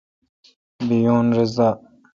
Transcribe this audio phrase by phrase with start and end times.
[0.87, 1.69] بییون رس دا۔